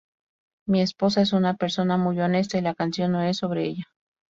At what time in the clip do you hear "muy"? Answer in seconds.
1.95-2.19